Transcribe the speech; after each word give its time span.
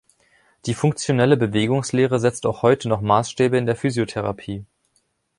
Die 0.65 0.73
Funktionelle 0.73 1.37
Bewegungslehre 1.37 2.19
setzt 2.19 2.47
auch 2.47 2.63
heute 2.63 2.89
noch 2.89 3.01
Maßstäbe 3.01 3.55
in 3.55 3.67
der 3.67 3.75
Physiotherapie. 3.75 4.65